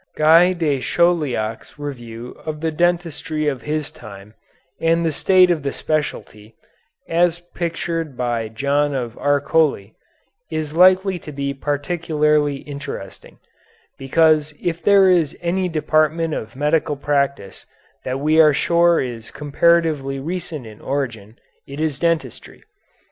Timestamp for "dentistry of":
2.71-3.61